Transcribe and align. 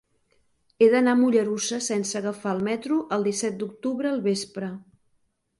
He 0.79 0.87
d'anar 0.93 1.13
a 1.17 1.19
Mollerussa 1.19 1.79
sense 1.89 2.17
agafar 2.21 2.55
el 2.57 2.63
metro 2.71 2.97
el 3.19 3.29
disset 3.29 3.61
d'octubre 3.63 4.15
al 4.15 4.21
vespre. 4.31 4.73